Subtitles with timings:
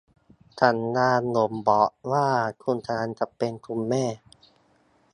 [0.59, 2.27] สัญญาณบ่งบอกว่า
[2.63, 4.05] คุณกำลังจะเป็นคุณแม่